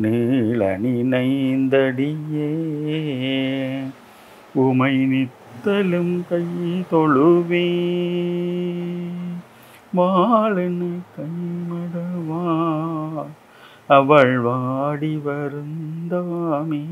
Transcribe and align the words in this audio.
நீள 0.00 0.78
நினைந்தடியே 0.78 2.50
உமை 4.54 5.06
நித்தலும் 5.06 6.24
கை 6.28 6.42
தொழுவே. 6.90 7.68
மாலன 9.96 10.98
கைமடவா 11.16 12.44
அவள் 13.86 14.38
வாடி 14.38 15.16
வருந்தாமே. 15.16 16.82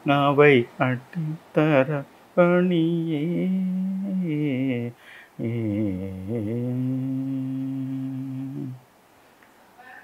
அவை 0.06 0.66
அட்டித்தர 0.78 2.04
பணியே. 2.36 3.26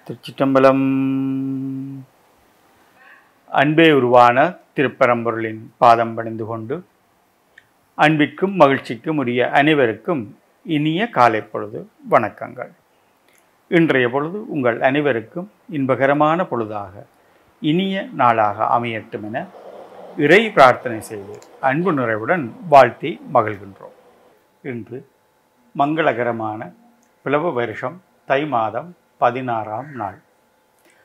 திருச்சிட்டம்பலம். 0.07 0.85
அன்பே 3.47 3.91
உருவான 3.93 4.55
திருப்பரம்பொருளின் 4.77 5.59
பாதம் 5.79 6.15
பணிந்து 6.15 6.45
கொண்டு 6.45 6.85
அன்பிற்கும் 7.95 8.61
மகிழ்ச்சிக்கும் 8.61 9.17
உரிய 9.17 9.51
அனைவருக்கும் 9.51 10.37
இனிய 10.65 11.09
காலை 11.09 11.41
பொழுது. 11.41 11.89
வணக்கங்கள். 12.11 12.81
இன்றைய 13.77 14.09
பொழுது 14.09 14.39
உங்கள் 14.49 14.81
அனைவருக்கும் 14.81 15.51
இன்பகரமான 15.73 16.45
பொழுதாக 16.51 17.05
இனிய 17.61 18.09
நாளாக 18.15 18.65
அமையட்டும் 18.65 19.23
என 19.23 19.47
இறை 20.17 20.51
பிரார்த்தனை 20.51 21.01
செய்து 21.01 21.39
அன்பு 21.61 21.93
நிறைவுடன் 21.93 22.55
வாழ்த்தி 22.69 23.21
மகிழ்கின்றோம். 23.35 23.95
இன்று 24.63 25.09
மங்களகரமான 25.79 26.73
பிளவு 27.23 27.53
வருஷம் 27.53 28.03
தை 28.25 28.47
மாதம் 28.47 28.97
பதினாறாம் 29.19 29.91
நாள். 29.95 30.19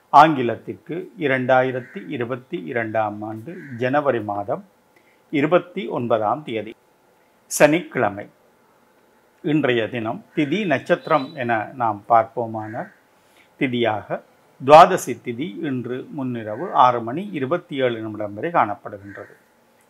ஆங்கிலத்திற்கு 0.10 1.12
இரண்டாயிரத்தி 1.20 2.02
இருபத்தி 2.08 2.64
இரண்டாம் 2.66 3.22
ஆண்டு 3.22 3.58
ஜனவரி 3.78 4.22
மாதம் 4.22 4.66
இருபத்தி 5.30 5.88
ஒன்பதாம் 5.88 6.44
தேதி. 6.44 6.76
சனிக்கிழமை 7.46 8.28
இன்றைய 9.52 9.90
தினம் 9.90 10.26
திதி 10.36 10.66
நட்சத்திரம் 10.66 11.36
என 11.36 11.70
நாம் 11.74 12.04
பார்ப்போமானால் 12.10 12.88
திதியாக 13.60 14.22
துவாதசி 14.66 15.14
திதி 15.26 15.48
இன்று 15.62 16.08
முன்னிரவு 16.18 16.66
ஆறு 16.86 17.02
மணி 17.02 17.30
இருபத்தி 17.32 17.76
ஏழு 17.76 18.02
நிமிடம் 18.02 18.34
வரை 18.34 18.52
காணப்படுகின்றது. 18.52 19.34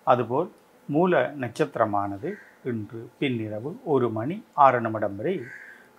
அதுபோல் 0.03 0.51
மூல 0.87 1.33
நட்சத்திரமானது 1.39 2.31
இன்று 2.63 3.09
பின்னிரவு 3.19 3.71
ஒரு 3.83 4.09
மணி 4.09 4.43
ஆறு 4.53 4.81
நிமிடம் 4.81 5.15
வரை 5.15 5.41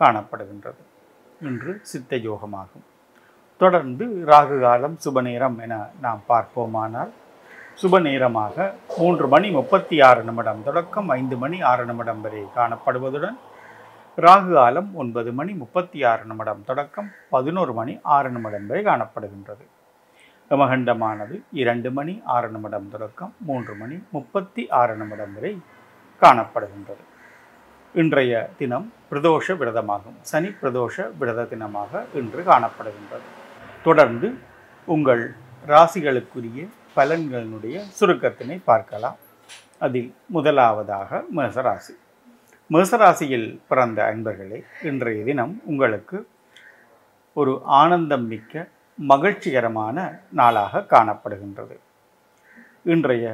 காணப்படுகின்றது. 0.00 0.82
இன்று 1.40 1.80
சித்த 1.82 2.16
யோகமாகும். 2.16 2.86
தொடர்ந்து 3.56 4.06
ராகு 4.26 4.60
காலம் 4.60 4.98
சுபநேரம் 5.04 5.60
என 5.60 5.86
நாம் 6.00 6.22
பார்ப்போமானால் 6.28 7.10
சுப 7.80 7.96
நேரமாக 8.04 8.64
மூன்று 8.98 9.26
மணி 9.32 9.48
முப்பத்தி 9.56 9.96
ஆறு 10.06 10.22
நிமிடம் 10.28 10.62
தொடக்கம் 10.68 11.08
ஐந்து 11.16 11.36
மணி 11.42 11.58
ஆறு 11.70 11.82
நிமிடம் 11.90 12.22
வரை 12.24 12.40
காணப்படுவதுடன் 12.56 13.36
ராகு 14.24 14.50
காலம் 14.56 14.88
ஒன்பது 15.00 15.30
மணி 15.38 15.52
முப்பத்தி 15.60 15.98
ஆறு 16.12 16.24
நிமிடம் 16.30 16.62
தொடக்கம் 16.68 17.08
பதினோரு 17.34 17.72
மணி 17.72 17.92
ஆறு 18.14 18.30
நிமிடம் 18.36 18.66
வரை 18.70 18.82
காணப்படுகின்றது. 18.88 19.64
யமகண்டமானது 20.50 21.36
இரண்டு 21.62 21.90
மணி 21.98 22.14
ஆறு 22.36 22.48
நிமிடம் 22.54 22.88
தொடக்கம் 22.94 23.32
மூன்று 23.50 23.74
மணி 23.82 23.98
முப்பத்தி 24.16 24.64
ஆறு 24.80 24.96
நிமிடம் 25.02 25.34
வரை 25.34 25.52
காணப்படுகின்றது. 26.22 27.04
இன்றைய 27.94 28.50
தினம் 28.58 28.88
பிரதோஷ 29.12 29.56
விரதமாகும். 29.60 30.18
சனி 30.30 30.50
பிரதோஷ 30.62 31.06
விரத 31.20 31.46
தினமாக 31.54 32.02
இன்று 32.22 32.42
காணப்படுகின்றது. 32.50 33.28
தொடர்ந்து 33.86 34.30
உங்கள் 34.96 35.24
ராசிகளுக்குரிய 35.70 36.60
பலன்களினுடைய 36.98 37.76
சுருக்கத்தினை 37.98 38.58
பார்க்கலாம். 38.70 39.18
அதில் 39.86 40.10
முதலாவதாக 40.36 41.20
மேசராசி. 41.36 41.94
மேசராசியில் 42.74 43.48
பிறந்த 43.68 43.98
அன்பர்களே 44.10 44.58
இன்றைய 44.88 45.20
தினம் 45.28 45.54
உங்களுக்கு 45.70 46.18
ஒரு 47.36 47.52
ஆனந்தம் 47.80 48.26
மிக்க 48.32 48.66
மகிழ்ச்சிகரமான 48.98 49.96
நாளாக 50.38 50.84
காணப்படுகின்றது. 50.94 51.76
இன்றைய 52.94 53.26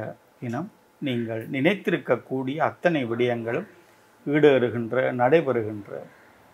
தினம் 0.43 0.69
நீங்கள் 1.07 1.43
நினைத்திருக்கக்கூடிய 1.55 2.57
அத்தனை 2.69 3.03
விடயங்களும் 3.11 3.69
ஈடேறுகின்ற 4.27 4.97
நடைபெறுகின்ற 5.21 5.91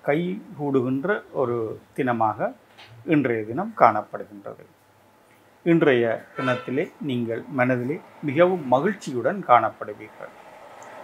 கை 0.04 0.19
கூடுகின்ற 0.59 1.09
ஒரு 1.41 1.56
தினமாக 1.97 2.49
இன்றைய 3.15 3.41
தினம் 3.50 3.72
காணப்படுகின்றது. 3.82 4.65
இன்றைய 5.62 6.25
தினத்திலே 6.37 6.91
நீங்கள் 7.00 7.44
மனதிலே 7.48 8.00
மிகவும் 8.22 8.69
மகிழ்ச்சியுடன் 8.69 9.44
காணப்படுவீர்கள். 9.48 10.31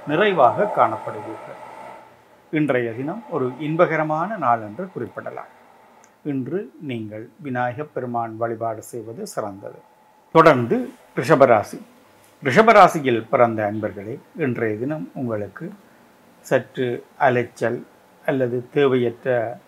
நிறைவாக 0.07 0.73
காணப்படுவீர்கள். 0.77 1.59
இன்றைய 2.51 2.93
தினம் 2.93 3.25
ஒரு 3.31 3.49
இன்பகரமான 3.61 4.37
நாள் 4.37 4.61
என்று 4.61 4.93
குறிப்பிடலாம். 4.93 5.53
இன்று 6.25 6.73
நீங்கள் 6.81 7.29
விநாயகப் 7.43 7.95
பெருமான் 7.95 8.37
வழிபாடு 8.37 8.83
செய்வது 8.83 9.27
சிறந்தது. 9.27 9.79
தொடர்ந்து 10.33 10.93
ரிஷபராசி. 11.17 11.81
ரிஷபராசியில் 12.43 13.29
பிறந்த 13.31 13.73
அன்பர்களே 13.73 14.19
இன்றைய 14.37 14.79
தினம் 14.79 15.11
உங்களுக்கு 15.15 15.73
சற்று 16.41 17.05
அலைச்சல் 17.19 17.87
அல்லது 18.27 18.69
தேவையற்ற 18.71 19.59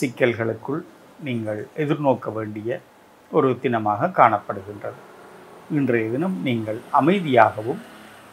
சிக்கல்களுக்குள் 0.00 0.82
நீங்கள் 1.24 1.66
எதிர்நோக்க 1.76 2.32
வேண்டிய 2.32 2.80
ஒரு 3.36 3.48
தினமாக 3.64 4.10
காணப்படுகின்றது. 4.20 5.00
இன்றைய 5.78 6.06
தினம் 6.14 6.36
நீங்கள் 6.48 6.80
அமைதியாகவும் 7.00 7.82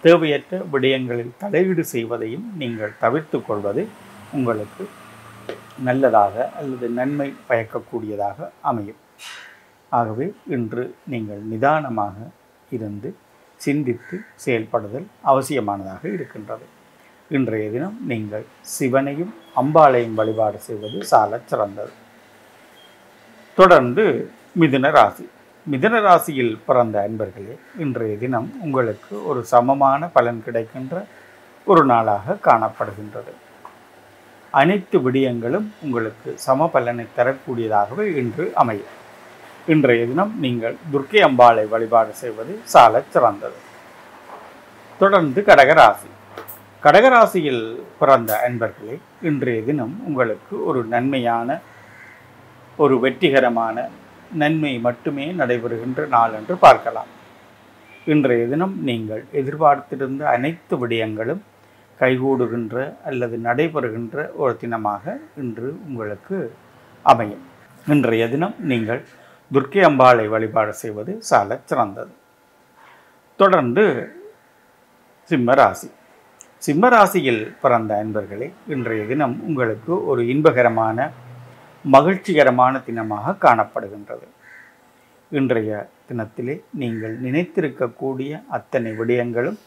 தேவையற்ற 0.04 0.58
விடயங்களில் 0.74 1.38
தலையீடு 1.42 1.84
செய்வதையும் 1.94 2.46
நீங்கள் 2.62 2.98
தவிர்த்து 3.04 3.38
கொள்வது 3.48 3.84
உங்களுக்கு 4.38 4.84
நல்லதாக 5.88 6.36
அல்லது 6.60 6.88
நன்மை 7.00 7.28
பயக்கக்கூடியதாக 7.50 8.50
அமையும். 8.70 9.00
ஆகவே 9.92 10.28
இன்று 10.56 10.84
நீங்கள் 11.14 11.42
நிதானமாக 11.52 12.18
இருந்து 12.78 13.10
சிந்தித்து 13.60 14.18
செயல்படுதல் 14.44 15.08
அவசியமானதாக 15.32 16.04
இருக்கின்றது. 16.16 16.66
இன்றைய 17.38 17.66
தினம் 17.76 17.98
நீங்கள் 18.12 18.46
சிவனையும் 18.76 19.34
அம்பாளையும் 19.62 20.18
வழிபாடு 20.20 20.60
செய்வது 20.68 21.00
சால 21.12 21.40
சிறந்தது. 21.50 21.94
தொடர்ந்து 23.58 24.06
மிதுன 24.56 24.92
ராசி. 24.92 25.30
மிதுன 25.68 25.96
ராசியில் 26.02 26.60
பிறந்த 26.66 27.08
அன்பர்களே 27.08 27.56
இன்றைய 27.78 28.18
தினம் 28.18 28.48
உங்களுக்கு 28.62 29.26
ஒரு 29.26 29.42
சமமான 29.44 30.08
பலன் 30.08 30.44
கிடைக்கின்ற 30.46 31.06
ஒரு 31.68 31.86
நாளாக 31.86 32.38
காணப்படுகின்றது. 32.48 33.34
அனைத்து 34.54 34.98
விடயங்களும் 35.00 35.68
உங்களுக்கு 35.82 36.34
சம 36.38 36.68
பலனை 36.68 37.06
தரக்கூடியதாகவே 37.18 38.06
இன்று 38.22 38.52
அமையும். 38.56 38.96
இன்றைய 39.68 40.06
தினம் 40.06 40.34
நீங்கள் 40.40 40.76
துர்க்கை 40.92 41.22
அம்பாளை 41.28 41.68
வழிபாடு 41.68 42.14
செய்வது 42.14 42.60
சால 42.64 43.04
சிறந்தது. 43.10 43.60
தொடர்ந்து 45.00 45.42
கடகராசி. 45.42 46.10
கடகராசியில் 46.84 47.64
பிறந்த 48.00 48.34
அன்பர்களே 48.48 49.00
இன்றைய 49.22 49.62
தினம் 49.62 49.96
உங்களுக்கு 50.08 50.66
ஒரு 50.66 50.84
நன்மையான 50.86 51.62
ஒரு 52.78 53.00
வெற்றிகரமான 53.00 53.90
நன்மை 54.32 54.80
மட்டுமே 54.80 55.26
நடைபெறுகின்ற 55.32 56.08
நாள் 56.08 56.34
என்று 56.34 56.58
பார்க்கலாம். 56.58 57.08
இன்றைய 58.06 58.48
தினம் 58.48 58.76
நீங்கள் 58.84 59.24
எதிர்பார்த்திருந்த 59.32 60.30
அனைத்து 60.30 60.88
விடயங்களும் 60.88 61.42
கைகூடுகின்ற 62.00 62.96
அல்லது 63.04 63.38
நடைபெறுகின்ற 63.38 64.32
ஒரு 64.34 64.58
தினமாக 64.62 65.20
இன்று 65.38 65.70
உங்களுக்கு 65.88 66.38
அமையும். 67.02 67.44
இன்றைய 67.88 68.28
தினம் 68.28 68.56
நீங்கள் 68.60 69.02
துர்க்கை 69.54 69.82
அம்பாளை 69.90 70.28
வழிபாடு 70.28 70.74
செய்வது 70.74 71.14
சால 71.20 71.60
சிறந்தது. 71.66 72.12
தொடர்ந்து 73.36 74.14
சிம்மராசி. 75.32 75.90
சிம்மராசியில் 76.66 77.44
பிறந்த 77.62 78.04
அன்பர்களே 78.04 78.48
இன்றைய 78.68 79.06
தினம் 79.06 79.36
உங்களுக்கு 79.48 80.06
ஒரு 80.06 80.22
இன்பகரமான 80.24 81.12
மகிழ்ச்சிகரமான 81.86 82.82
தினமாக 82.88 83.36
காணப்படுகின்றது. 83.42 84.28
இன்றைய 85.32 85.90
தினத்திலே 86.12 86.62
நீங்கள் 86.72 87.20
நினைத்திருக்கக்கூடிய 87.20 88.44
அத்தனை 88.50 88.92
விடயங்களும் 88.92 89.60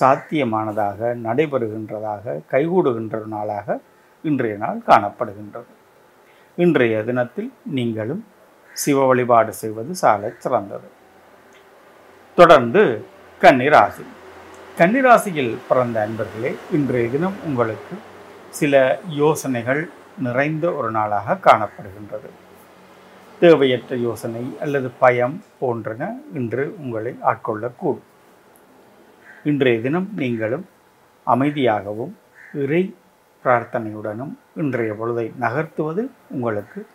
சாத்தியமானதாக 0.00 1.14
நடைபெறுகின்றதாக 1.14 2.38
கைகூடுகின்ற 2.50 3.26
நாளாக 3.26 3.80
இன்றைய 4.22 4.56
நாள் 4.56 4.78
காணப்படுகின்றது. 4.86 5.70
இன்றைய 6.56 7.02
தினத்தில் 7.02 7.52
நீங்களும் 7.64 8.24
சிவ 8.74 9.06
வழிபாடு 9.06 9.52
செய்வது 9.52 9.94
சாலச் 9.94 10.40
சிறந்தது. 10.40 10.88
தொடர்ந்து 12.34 13.04
கன்னிராசி. 13.42 14.04
கன்னிராசியில் 14.78 15.58
பிறந்த 15.68 16.06
அன்பர்களே 16.06 16.56
இன்றைய 16.70 17.08
தினம் 17.08 17.36
உங்களுக்கு 17.44 17.96
சில 18.48 19.00
யோசனைகள் 19.08 19.88
நிறைந்த 20.18 20.72
ஒரு 20.72 20.90
நாளாக 20.90 21.34
காணப்படுகின்றது. 21.34 22.30
தேவையற்ற 23.40 23.96
யோசனை 23.96 24.56
அல்லது 24.60 24.90
பயம் 24.98 25.42
போன்றன 25.60 26.20
இன்று 26.34 26.74
உங்களை 26.78 27.18
ஆட்கொள்ளக்கூடும். 27.22 28.06
இன்றைய 29.44 29.80
தினம் 29.80 30.08
நீங்களும் 30.16 30.66
அமைதியாகவும் 31.26 32.14
இறை 32.54 32.94
பிரார்த்தனையுடனும் 33.44 34.32
இன்றைய 34.54 34.92
பொழுதை 34.92 35.32
நகர்த்துவது 35.40 36.10
உங்களுக்கு 36.28 36.86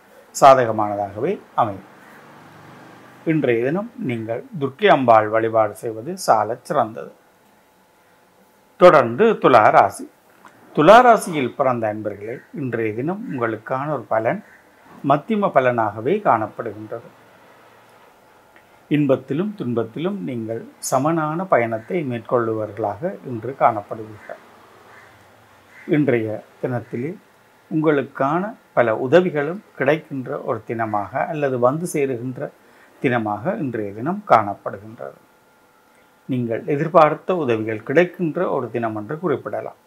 சாதகமானதாகவே 0.41 1.39
அமையும். 1.55 1.89
இன்றைய 3.25 3.63
தினம் 3.63 3.91
நீங்கள் 3.97 4.43
துர்க்கை 4.59 4.87
அம்பாள் 4.87 5.27
வழிபாடு 5.27 5.75
செய்வது 5.75 6.17
சால 6.17 6.57
சிறந்தது. 6.61 7.11
தொடர்ந்து 8.77 9.25
துலா 9.25 9.71
ராசி. 9.71 10.09
துளாராசியில் 10.77 11.55
பிறந்த 11.57 11.83
அன்பர்களே 11.93 12.35
இன்றைய 12.59 12.91
தினம் 12.99 13.19
உங்களுக்கான 13.31 13.87
ஒரு 13.95 14.05
பலன் 14.13 14.39
மத்திம 15.09 15.49
பலனாகவே 15.55 16.13
காணப்படுகின்றது. 16.27 17.09
இன்பத்திலும் 18.95 19.51
துன்பத்திலும் 19.59 20.17
நீங்கள் 20.29 20.61
சமனான 20.89 21.45
பயணத்தை 21.51 21.99
மேற்கொள்ளுவர்களாக 22.11 23.11
இன்று 23.31 23.53
காணப்படுவீர்கள். 23.61 24.41
இன்றைய 25.97 26.39
தினத்திலே 26.63 27.11
உங்களுக்கான 27.71 28.51
பல 28.79 28.97
உதவிகளும் 29.07 29.61
கிடைக்கின்ற 29.77 30.41
ஒரு 30.49 30.61
தினமாக 30.71 31.27
அல்லது 31.35 31.59
வந்து 31.67 31.87
சேருகின்ற 31.93 32.51
தினமாக 33.05 33.57
இன்றைய 33.65 33.91
தினம் 33.99 34.21
காணப்படுகின்றது. 34.33 35.17
நீங்கள் 36.29 36.61
எதிர்பார்த்த 36.75 37.39
உதவிகள் 37.45 37.87
கிடைக்கின்ற 37.91 38.49
ஒரு 38.57 38.67
தினம் 38.77 38.99
என்று 39.01 39.15
குறிப்பிடலாம். 39.23 39.79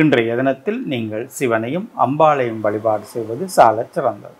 இன்றைய 0.00 0.36
தினத்தில் 0.36 0.80
நீங்கள் 0.86 1.22
சிவனையும் 1.28 1.90
அம்பாளையும் 1.98 2.58
வழிபாடு 2.60 3.04
செய்வது 3.04 3.48
சாலச் 3.48 3.92
சிறந்தது. 3.92 4.34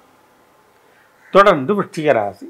தொடர்ந்து 1.30 1.72
விருட்சிகராசி 1.74 2.46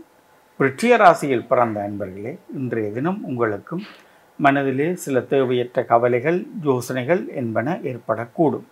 விருட்சிகராசியில் 0.61 0.97
ராசியில் 0.97 1.47
பிறந்த 1.47 1.89
அன்பர்களே 1.89 2.33
இன்றைய 2.55 2.91
தினம் 2.91 3.21
உங்களுக்கும் 3.25 3.85
மனதிலே 4.39 4.89
சில 4.95 5.21
தேவையற்ற 5.21 5.85
கவலைகள் 5.85 6.47
யோசனைகள் 6.63 7.23
என்பன 7.35 7.79
ஏற்படக்கூடும். 7.83 8.67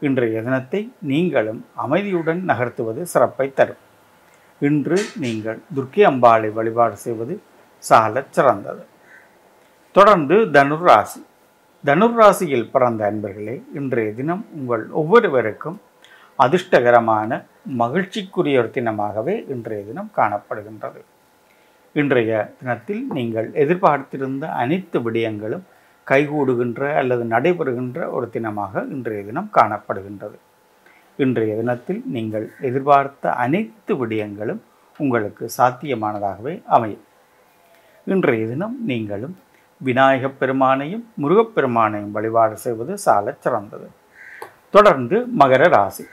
இன்றைய 0.00 0.42
தினத்தை 0.42 0.92
நீங்களும் 1.02 1.66
அமைதியுடன் 1.74 2.44
நகர்த்துவது 2.48 3.02
சிறப்பை 3.02 3.54
தரும். 3.54 3.82
இன்று 4.58 5.00
நீங்கள் 5.16 5.58
துர்க்கி 5.74 6.04
அம்பாளை 6.04 6.52
வழிபாடு 6.52 6.96
செய்வது 6.96 7.40
சாலச் 7.78 8.32
சிறந்தது. 8.32 8.84
தொடர்ந்து 9.92 10.34
தனுர் 10.34 10.86
தனுராசியில் 11.86 12.70
பிறந்த 12.72 13.00
அன்பர்களே 13.08 13.54
இன்றைய 13.78 14.10
தினம் 14.18 14.42
உங்கள் 14.58 14.84
ஒவ்வொருவருக்கும் 15.00 15.76
அதிர்ஷ்டகரமான 16.38 17.30
மகிழ்ச்சிக்குரிய 17.80 18.60
ஒரு 18.62 18.70
தினமாகவே 18.76 19.34
இன்றைய 19.54 19.80
தினம் 19.88 20.10
காணப்படுகின்றது. 20.18 21.00
இன்றைய 21.94 22.30
தினத்தில் 22.60 23.02
நீங்கள் 23.18 23.48
எதிர்பார்த்திருந்த 23.62 24.46
அனைத்து 24.62 24.98
விடயங்களும் 25.06 25.64
கைகூடுகின்ற 26.06 26.80
அல்லது 27.00 27.24
நடைபெறுகின்ற 27.34 28.08
ஒரு 28.16 28.28
தினமாக 28.36 28.84
இன்றைய 28.96 29.22
தினம் 29.30 29.50
காணப்படுகின்றது. 29.58 30.36
இன்றைய 31.18 31.54
தினத்தில் 31.62 32.02
நீங்கள் 32.16 32.46
எதிர்பார்த்த 32.68 33.34
அனைத்து 33.44 33.94
விடயங்களும் 34.02 34.62
உங்களுக்கு 35.00 35.46
சாத்தியமானதாகவே 35.58 36.54
அமையும். 36.76 37.04
இன்றைய 38.06 38.44
தினம் 38.54 38.76
நீங்களும் 38.90 39.36
விநாயகப் 39.78 40.36
பெருமானையும் 40.40 41.04
முருகப்பெருமானையும் 41.22 42.10
வழிபாடு 42.10 42.56
செய்வது 42.56 42.98
சால 42.98 43.34
சிறந்தது. 43.38 43.90
தொடர்ந்து 44.70 45.26
மகர 45.38 45.68
ராசி. 45.68 46.04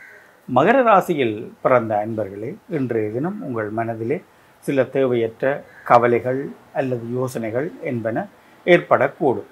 மகர 0.56 0.84
ராசியில் 0.84 1.54
பிறந்த 1.62 2.06
அன்பர்களே 2.08 2.56
இன்றைய 2.70 3.10
தினம் 3.10 3.42
உங்கள் 3.42 3.70
மனதிலே 3.70 4.24
சில 4.60 4.84
தேவையற்ற 4.84 5.64
கவலைகள் 5.84 6.50
அல்லது 6.74 7.02
யோசனைகள் 7.14 7.72
என்பன 7.82 8.28
ஏற்படக்கூடும். 8.66 9.46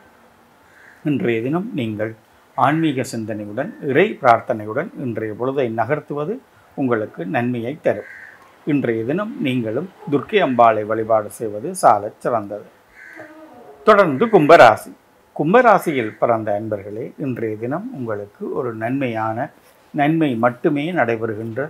இன்றைய 1.04 1.42
தினம் 1.42 1.72
நீங்கள் 1.76 2.16
ஆன்மீக 2.56 3.04
சிந்தனையுடன் 3.18 3.74
இறை 3.82 4.18
பிரார்த்தனையுடன் 4.22 4.90
இன்றைய 4.98 5.34
பொழுதை 5.40 5.74
நகர்த்துவது 5.74 6.40
உங்களுக்கு 6.76 7.26
நன்மையை 7.26 7.78
தரும். 7.82 8.12
இன்றைய 8.66 9.04
தினம் 9.04 9.42
நீங்களும் 9.42 9.90
துர்க்கை 10.12 10.42
அம்பாளை 10.42 10.86
வழிபாடு 10.86 11.30
செய்வது 11.30 11.76
சாலச் 11.76 12.22
சிறந்தது. 12.22 12.80
தொடர்ந்து 13.88 14.24
கும்பராசி. 14.34 14.92
கும்பராசியில் 15.36 16.12
பிறந்த 16.20 16.50
அன்பர்களே 16.60 17.06
இன்றைய 17.26 17.54
தினம் 17.62 17.86
உங்களுக்கு 17.98 18.44
ஒரு 18.58 18.70
நன்மையான 18.82 19.38
நன்மை 20.00 20.30
மட்டுமே 20.44 20.84
நடைபெறுகின்ற 20.98 21.62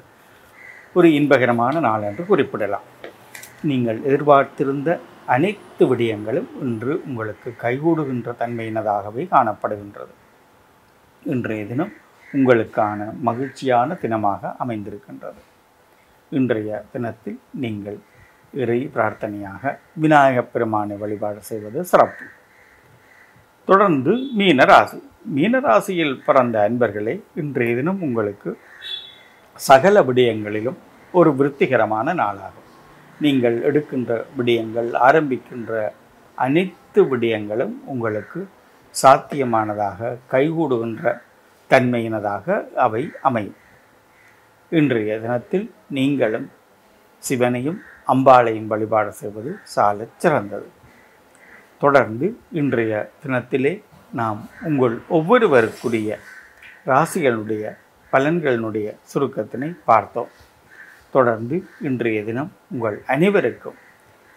ஒரு 0.97 1.07
இன்பகரமான 1.19 1.73
நாள் 1.87 2.05
என்று 2.09 2.23
குறிப்பிடலாம். 2.31 2.87
நீங்கள் 3.69 3.99
எதிர்பார்த்திருந்த 4.09 4.97
அனைத்து 5.35 5.83
விடயங்களும் 5.91 6.49
இன்று 6.65 6.93
உங்களுக்கு 7.07 7.49
கைகூடுகின்ற 7.63 8.35
தன்மையினதாகவே 8.41 9.25
காணப்படுகின்றது. 9.35 10.13
இன்றைய 11.33 11.63
தினம் 11.71 11.93
உங்களுக்கான 12.33 13.09
மகிழ்ச்சியான 13.29 13.97
தினமாக 14.03 14.55
அமைந்திருக்கின்றது. 14.65 15.41
இன்றைய 16.31 16.83
தினத்தில் 16.91 17.39
நீங்கள் 17.63 17.99
இறை 18.53 18.89
பிரார்த்தனையாக 18.95 19.77
விநாயகப் 19.93 20.53
பெருமானை 20.53 20.97
வழிபாடு 20.97 21.41
செய்வது 21.41 21.83
சிறப்பு. 21.83 22.25
தொடர்ந்து 23.65 24.11
மீனராசி. 24.37 25.01
மீனராசியில் 25.35 26.19
பிறந்த 26.25 26.69
அன்பர்களே 26.69 27.21
இன்றைய 27.35 27.75
தினம் 27.75 28.01
உங்களுக்கு 28.01 28.57
சகல 29.55 30.01
விடயங்களிலும் 30.01 30.75
ஒரு 31.11 31.35
விருத்திகரமான 31.35 32.13
நாளாகும். 32.13 32.69
நீங்கள் 33.21 33.61
எடுக்கின்ற 33.61 34.25
விடயங்கள் 34.37 34.91
ஆரம்பிக்கின்ற 34.93 35.89
அனைத்து 36.35 37.03
விடயங்களும் 37.03 37.73
உங்களுக்கு 37.85 38.47
சாத்தியமானதாக 39.03 40.17
கைகூடுகின்ற 40.31 41.21
தன்மையினதாக 41.69 42.73
அவை 42.73 43.11
அமையும். 43.21 43.55
இன்றைய 44.69 45.19
தினத்தில் 45.19 45.73
நீங்களும் 45.89 46.51
சிவனையும் 47.17 47.81
அம்பாளையும் 48.13 48.67
வழிபாடு 48.67 49.11
செய்வது 49.13 49.57
சால 49.63 50.05
சிறந்தது. 50.17 50.67
தொடர்ந்து 51.79 52.37
இன்றைய 52.51 53.11
தினத்திலே 53.25 53.83
நாம் 54.13 54.49
உங்கள் 54.61 55.01
ஒவ்வொருவருக்குரிய 55.09 56.17
ராசிகளுடைய 56.85 57.77
பலன்களினுடைய 58.11 58.87
சுருக்கத்தினை 59.13 59.77
பார்த்தோம். 59.85 60.31
தொடர்ந்து 61.11 61.65
இன்றைய 61.81 62.23
தினம் 62.23 62.51
உங்கள் 62.71 63.03
அனைவருக்கும் 63.07 63.79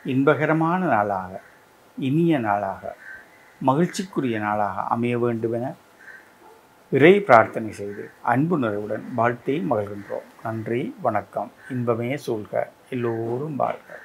இன்பகரமான 0.04 0.78
நாளாக 0.78 1.40
இனிய 1.98 2.38
நாளாக 2.38 2.96
மகிழ்ச்சிக்குரிய 3.66 4.38
நாளாக 4.38 4.80
அமைய 4.80 5.18
வேண்டுமென 5.18 5.74
விரை 6.88 7.20
பிரார்த்தனை 7.20 7.72
செய்து 7.72 8.10
அன்பு 8.22 8.58
நிறைவுடன் 8.58 9.04
வாழ்த்தை 9.16 9.56
மகிழ்கின்றோம். 9.70 10.26
நன்றி 10.42 10.94
வணக்கம். 11.02 11.52
இன்பமே 11.70 12.16
சூழ்க. 12.26 12.64
எல்லோரும் 12.90 13.56
வாழ்க. 13.56 14.02